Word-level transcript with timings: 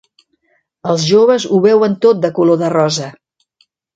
Els 0.93 1.03
joves 1.09 1.45
ho 1.51 1.59
veuen 1.67 1.95
tot 2.07 2.23
de 2.25 2.33
color 2.39 2.61
de 2.65 2.73
rosa. 2.77 3.11